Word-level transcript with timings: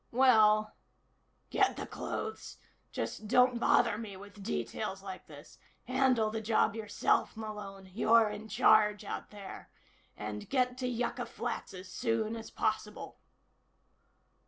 "Well" 0.11 0.73
"Get 1.51 1.77
the 1.77 1.85
clothes. 1.85 2.57
Just 2.91 3.27
don't 3.27 3.59
bother 3.59 3.99
me 3.99 4.17
with 4.17 4.41
details 4.41 5.03
like 5.03 5.27
this. 5.27 5.59
Handle 5.85 6.31
the 6.31 6.41
job 6.41 6.73
yourself, 6.75 7.37
Malone 7.37 7.85
you're 7.93 8.27
in 8.27 8.47
charge 8.47 9.03
out 9.03 9.29
there. 9.29 9.69
And 10.17 10.49
get 10.49 10.75
to 10.79 10.87
Yucca 10.87 11.27
Flats 11.27 11.75
as 11.75 11.87
soon 11.87 12.35
as 12.35 12.49
possible." 12.49 13.19